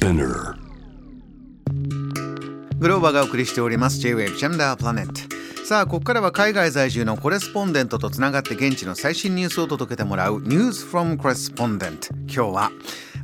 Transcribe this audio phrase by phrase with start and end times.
[0.00, 0.54] Spinner.
[2.78, 4.00] グローバがお送りしております。
[4.00, 12.72] J-Wave JAM THE PLANET さあここからは海外在住のコレスポンデントとつながって現地の最新ニュースを届けてもらう News from Correspondent 今日は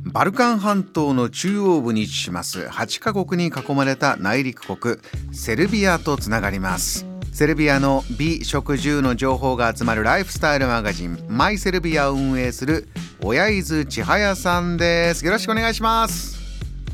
[0.03, 2.59] バルカン半島の中央部に位置します。
[2.59, 4.97] 8カ国に囲まれた内陸国
[5.31, 7.07] セルビアとつながります。
[7.33, 12.87] セルビアの美食住の情報が集まるライフスタイルマガジン My Serbia を運営する
[13.23, 15.25] 親伊豆千早さんです。
[15.25, 16.36] よろしくお願いします。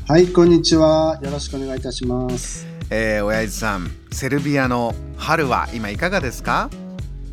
[0.06, 1.18] はい、こんにちは。
[1.22, 2.66] よろしくお願いいたします。
[2.90, 6.68] えー、親伊豆さんセルビアの春は今いかがですか？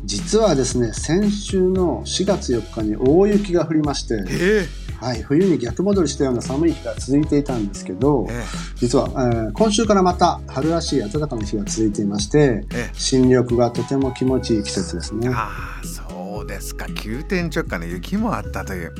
[0.04, 4.66] 実はですね、先週の4月4日に大雪が降りまして、え
[5.00, 8.42] はい、冬に逆戻りしたような寒い日が続いていたんですけど、え
[8.76, 15.28] 実は、えー今週からまた春らしい暖かな日が続いていまして、え新緑がとても気持ちいい季節ですね。
[15.32, 18.92] ああそうですか急転直下の雪もあったという。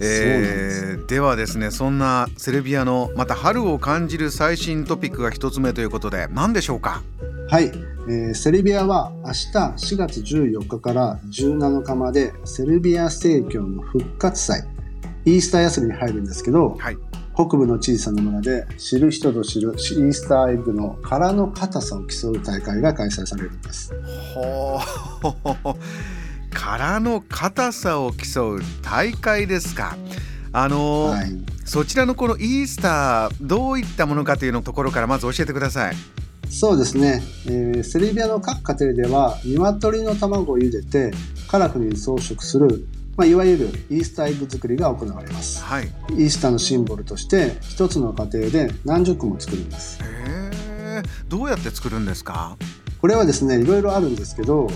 [0.00, 7.02] えーではですねそんなセルビアのまた春を感じる最新トピックが一つ目ということで何でしょうか？
[7.48, 7.70] はい、
[8.08, 14.64] えーセルビアは明日4月14日から17日までセルビア正教の復活祭、
[15.26, 16.96] イースター休みに入るんですけど、はい。
[17.36, 23.92] 北部の小さな村で知る人ぞ知るイースターエッグの殻の硬さを競う大会が開催されるんです。
[26.54, 29.96] 殻の硬さを競う大会ですか。
[30.52, 31.32] あのーはい、
[31.64, 35.96] そちらのこのイースターどういったものかというのところからまず教えてください。
[36.48, 41.10] そうですね、えーセルビアの各家庭では鶏の卵を茹でて
[41.48, 45.62] カラフルに装飾する、まあ、いわゆるイースターエッグ作りが行われます。
[45.64, 45.86] はい。
[45.86, 49.98] イースターのシンボルとして一つの家庭で何十個も作るんです。
[50.02, 50.04] へ
[51.00, 52.56] えどうやって作るんですか？
[53.00, 54.68] これはですねいろいろあるんですけど、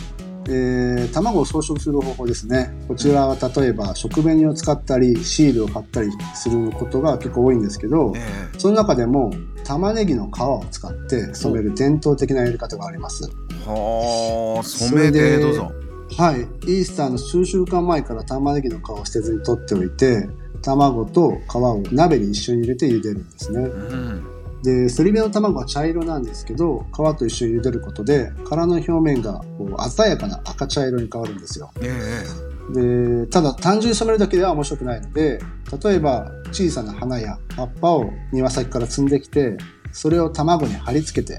[0.49, 2.71] えー卵を装飾する方法ですね。
[2.89, 8.21] こちらは例えば食紅を使ったりシールを貼ったりすることが結構多いんですけどえ
[8.55, 8.59] え。
[8.59, 9.33] その中でも
[9.65, 13.31] 玉ねぎの皮を使って染める伝統的なやり方があります。
[13.67, 15.73] はあ染めてどうぞ。
[16.17, 16.41] はい。
[16.41, 20.29] イースターの数週間前から玉ねぎの皮を捨てずに取っておいて
[20.63, 23.61] 卵と皮を鍋に一緒に入れて茹でるんですね。
[23.61, 31.71] うんでセルビアの卵は茶色なんですけど皮と一緒に茹でることで殻の表面がこう鮮やかな赤茶色に変わるんですよ。
[31.81, 35.41] ええでただ単純に染めるだけでは面白くないので
[35.83, 39.57] 例えば小さな花や葉っぱを庭先から摘んできて
[39.91, 41.39] それを卵に貼り付けて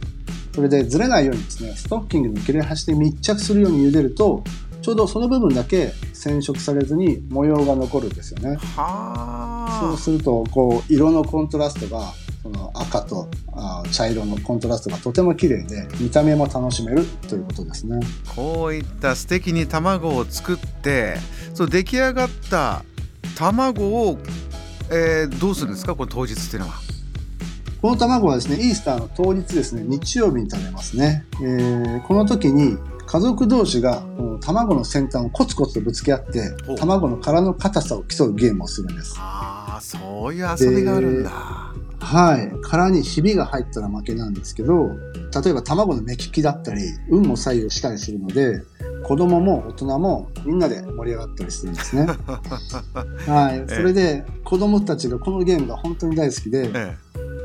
[0.55, 4.43] それでずれないようにですねストッキングの切れ端で密着するように茹でると
[4.81, 8.55] ちょうどその部分だけ染色されずに模様が残るんですよね。
[8.75, 9.79] はあ。
[9.81, 17.99] そうするとこう色のコントラストがその赤とあ茶色のコントラストがとても綺麗で見た目も楽しめるということですね。
[18.35, 21.17] こういった素敵に卵を作って
[21.53, 22.83] そう出来上がった
[23.37, 24.17] 卵を、
[24.89, 25.95] えーどうするんですか？
[25.95, 26.75] これ当日っていうのは
[27.81, 31.25] この卵はですね、イースターの当日ですね、日曜日に食べますね。
[31.41, 39.15] えーこの時に家族同士がこの卵の先端をコツコツとぶつけ合って卵の殻の硬さを競うゲームをするんです。
[39.17, 41.68] ああそういう遊びがあるんだ
[41.99, 42.51] はい。
[42.61, 44.91] 殻にひびが入ったら負けなんですけど、
[45.43, 48.61] 例えば卵の目利きだったり、運も左右したりするので、
[49.03, 52.07] 子供も大人もみんなで盛り上がったりするんですね。
[53.27, 53.63] はい。
[53.67, 56.97] それで子供たちがこのゲームが本当に大好きで、え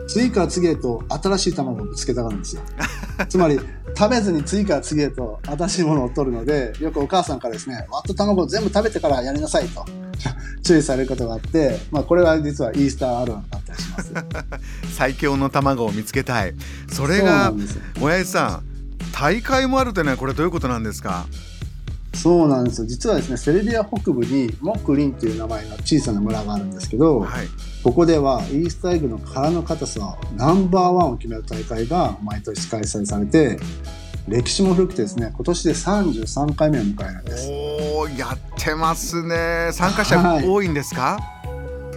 [0.06, 2.62] 次から次へと新しい卵をぶつけたがるんですよ。
[3.28, 3.58] つまり、
[3.96, 9.84] 食べずに次から次へと新しいものを取るので、よくお母さんからですね、割った卵を全部食べてからやりなさいと
[10.64, 14.12] 注意されることがあって、まあこれは実はイースターあるあるだったりします。
[14.14, 16.54] え 最強の卵を見つけたい
[16.90, 17.52] それが。
[18.00, 18.62] 親父さん
[19.12, 21.26] 大会もあるというのはこれどういうことなんですか？
[22.14, 22.86] そうなんですよ。
[22.86, 27.46] 実はですね、セルビア北部にモクリンという名前の小さな村があるんですけど、はい
[27.82, 33.58] ここではイースターエッグの殻の硬さナンバーワンを決める大会が毎年開催されて、
[34.26, 37.50] 歴史も古くてですね、今年で33回目を迎えるんです。
[37.50, 41.18] おおやってますね参加者はい多いんですか、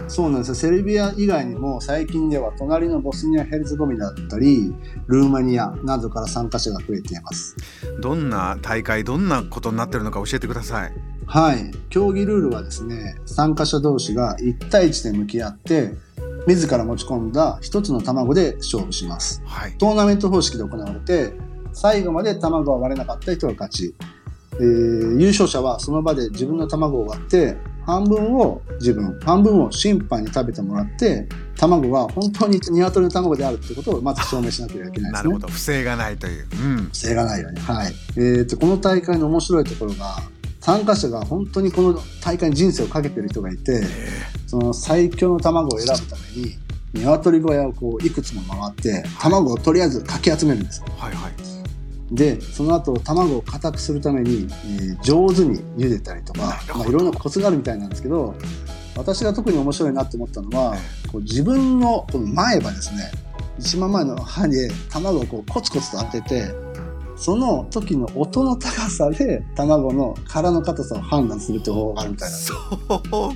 [0.08, 0.54] そうなんですよ。
[0.54, 4.74] セルビア以外にも最近では隣のボスニア・ヘルツゴビナだったり、
[5.06, 7.56] ルーマニアなどから参加者が増えています。
[8.00, 10.92] どんな大会どんなことになってるのか教えてください
[11.26, 11.70] はい。
[11.90, 15.92] 競技ルールはですね、参加者同士が1対1で向き合って、
[16.46, 19.42] 自ら持ち込んだ一つの卵で勝負します。
[19.44, 21.34] はいトーナメント方式で行われて、
[21.74, 23.94] 最後まで卵が割れなかった人が勝ち。
[24.54, 27.58] えー優勝者はその場で自分の卵を割って、
[27.88, 31.26] 半分を自分、半分を審判に食べてもらって、
[31.56, 35.38] 卵が本当に鶏の卵であるってことをまず証明しなければいけないですねなるほ。
[35.38, 37.60] ど不正がないという、うん、不正がないように。
[37.60, 37.94] はい。
[38.16, 40.18] えーと、この大会の面白いところが、
[40.60, 43.82] 参加者が本当にこの大会に人生をかけてる人がいて、
[44.46, 46.58] その最強の卵を選ぶために、
[46.92, 51.57] 鶏小屋をこういくつも回って卵をとりあえずかき集めるんですはいはい
[52.10, 54.48] でその後卵を硬くするために、
[54.80, 58.34] えー上手に茹でたりとかまあ、いろんなコツがあるみたいなんですけど
[58.96, 60.74] 私が特に面白いなって思ったのは
[61.12, 63.10] こう自分のこの前歯ですね。
[63.58, 66.50] 一番前の歯で卵をこうコツコツと当てて
[67.16, 72.54] その時の音の高さで卵の殻の硬さを判断するって方法があるみたいなそ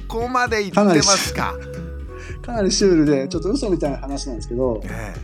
[0.08, 1.54] こまで言ってますか？
[2.40, 5.14] かなり シュールでちょっと嘘みたいな話なんですけどえ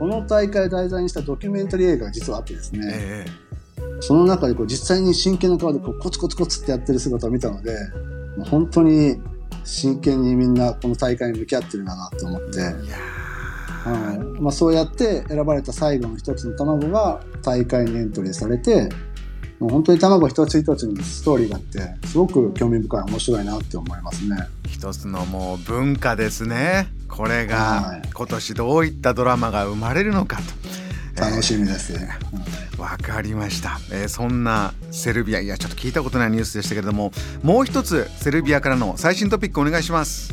[0.00, 3.26] この大会を題材にしたドキュメンタリー映画が実はあってですえね、え
[4.00, 7.76] その中でこう実際に真剣な顔でこうコツコツコツってやってる姿を見たので、
[8.38, 9.20] もう本当に
[9.62, 14.40] 真剣にみんなこの大会に向き合ってるんだなと思って、はい。
[14.40, 18.88] まあ、そうやって選ばれた最後の一つの卵が大会にエントリーされて、
[19.58, 24.36] もう本当に卵一つ一つにストーリーがあって、すごく興味深い面白いなって思いますね。
[24.66, 28.02] 一つのもう文化ですねこれがはい。
[28.12, 30.38] 今年どういったドラマが生まれるのか
[31.16, 31.20] と。
[31.20, 31.92] 楽しみです。
[31.92, 32.08] うん
[32.80, 37.12] わかりました、えーそんなセルビアいやちょっと聞いたことないニュースでしたけれども
[37.42, 40.32] もう一つセルビアからの最新トピックお願いします。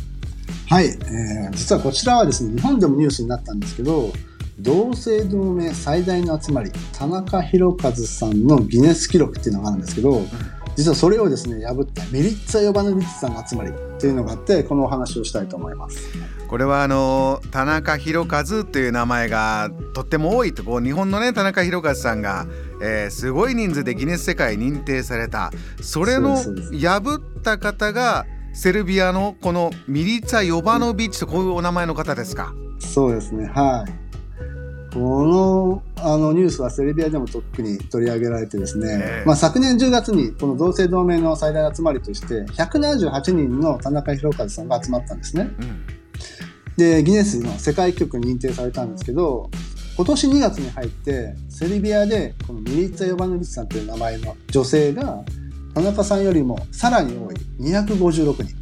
[0.70, 4.14] はい、えー実はこちらはですね、日本でもニュースになったんですけど、
[4.60, 10.26] 同姓同名最大の集まり、田中宏和さんのギネス記録っていうのがあるんですけど、
[10.78, 16.08] 実はそれをですね、破ったミリッツァ・ヨバノビッチさんの集まりっていうのがあって、このお話をしたいと思います。
[16.48, 22.46] これはあの田中宏和という名前がとっても多いとこう日本のね田中宏和さんが、
[22.82, 25.52] えーすごい人数でギネス世界認定された
[25.82, 32.54] それの破った方がセルビアのこのミリツァ・ヨバノビッチとこういうお名前の方ですか？
[32.80, 34.07] そうですね、はい。
[34.98, 39.28] このあのニュースはセルビアでも特に取り上げられてですね、ええ。
[39.28, 45.50] まあ、昨年10月にこの同姓同名の最大集まりとして178人の田中宏和さんが集まったんですね。
[45.60, 45.86] うん。
[46.78, 49.50] でギネスの世界記録に認定されたんですけど
[49.96, 55.24] 今年2月に入ってセルビアでこのミリッツァ・ヨバノビッチさんという名前の女性が
[55.74, 57.36] 田中さんよりもさらに多い。
[57.60, 58.56] 256人。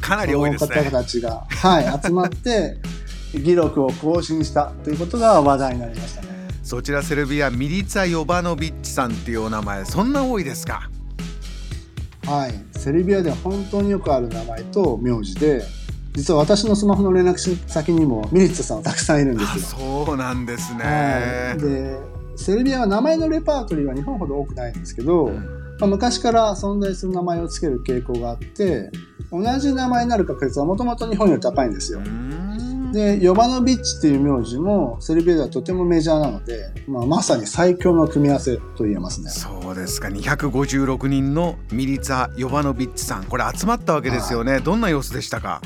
[0.00, 0.90] かなり多いですこの方ね。
[0.90, 2.76] たちが、はい、集まって
[3.42, 6.28] 記録を更新したということが話題になりましたね。
[6.62, 10.90] そちらセルビアミリツァ・ヨバノビッチさんっていうお名前そんな多いですか？
[12.26, 15.62] はい、セルビアでは本当によくある名前と名字で
[16.14, 17.36] 実は私のスマホの連絡
[17.68, 20.04] 先にもミリッツァさんはたくさんいるんであすよ。
[20.06, 20.82] そうなんですね。
[20.82, 21.96] はい、で
[22.34, 25.36] セルビアは名前のレパートリーは日本ほど多くないんですけど、うん
[25.78, 28.90] まあ、昔から存在する名前をつける傾向があって
[29.30, 32.02] 同じ名前になる確率はもともと日本より高いんですよう。
[32.02, 32.45] ん
[32.96, 39.28] でヨバノビッチっていう名字もセルビアではとてもメジャーなので、まあ、まさに最強の組み合わせと言えますね。
[39.30, 40.08] そうですか。
[40.08, 43.24] 256人のミリツァ・ヨバノビッチさん。
[43.24, 45.60] これ集まったわけですよね、どんな様子でしたか？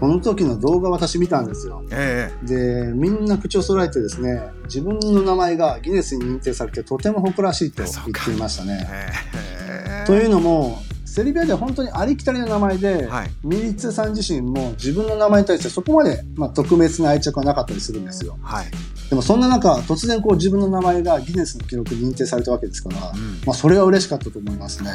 [0.00, 1.84] この時の動画私見たんですよ。
[1.90, 8.88] えでみんな口を揃えてですね自分の名前がギネスに認定されてとても誇らしいと言っていましたえね。
[8.90, 10.78] ええというのも
[11.14, 18.36] セルビアでは本当にありきたりの名前で、はいミリッツァさん自身も自分の名前に対してそこまで、まあ、特別な愛着はなかったりするんですよ。
[18.42, 18.66] はい、
[19.10, 24.90] でもそんな中突然こう自分の名前がギネスの記録に認定されたわけですから、うんまあ、それは嬉しかったと思いますね。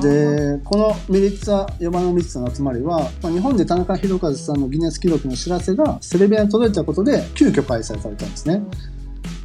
[0.00, 8.62] でこのミリッツァ・ヨバノビッチさんの集まりは、まあ、日本で田中宏和さんのギネス記録の知らせがセルビアに届いたことで急遽開催されたんですね。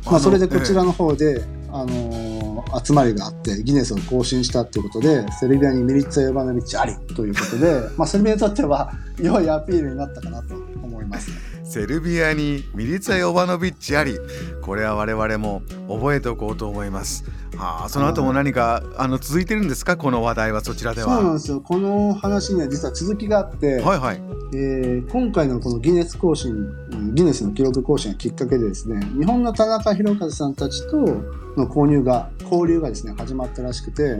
[0.06, 2.31] まあ、それでこちらの方で、あの
[2.84, 11.32] 集まりがあってギネスを更新したということでセルビアにミリッツァ・ヨバノビッチありということで、 まあ、セルビアにとっては良いアピールになったかなと思います。
[11.64, 14.18] セルビアにミリツァ・ヨバノビッチあり
[14.62, 17.24] これは我々も覚えておこうと思います。
[17.58, 19.98] はあ、その後も何かあの続いてるんですか？
[19.98, 21.16] この話題はそちらでは。
[21.16, 24.22] そうなんですよこの話には実は続きがあって、はいはい。
[24.54, 30.98] えー今回のこのギネス更新、うんギネスの記録更新がきっかけでですね、日本の田中宏和さんたちと
[31.58, 34.18] の購入が、交流がですね、始まったらしくて、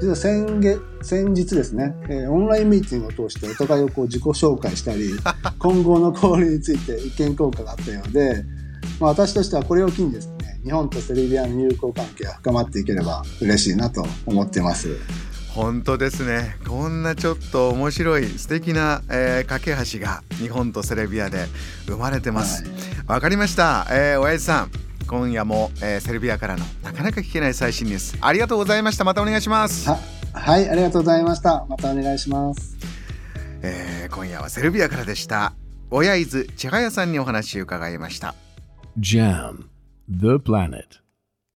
[0.00, 5.10] 実は先月、先日ですね、えーオンラインミーティングを通してお互いをこう自己紹介したり、
[5.58, 8.44] 今後の交流について意見交換があったようで、
[9.00, 10.32] まあ、私としてはこれを機にですね、
[10.64, 14.96] 日本とセルビアの友好関係が深まっていければ嬉しいなと思っています。
[15.54, 16.56] 本当ですね。
[16.66, 21.46] こんなちょっと面白い素敵な、えー架け橋が日本とセルビアで
[21.86, 22.64] 生まれてます。
[23.06, 24.70] わ、かりました、えー、親父さん
[25.06, 29.04] 今夜も、えーセルビアからのなかなか聞けない最新ニュースありがとうございました。
[29.04, 29.98] またお願いします、は
[30.32, 31.66] はい、ありがとうございました。
[31.68, 32.76] またお願いします。
[33.62, 35.54] えー今夜はセルビアからでした
[35.90, 38.34] 親伊豆千早さんにお話を伺いました。
[38.98, 39.64] Jam,
[40.20, 41.01] the planet.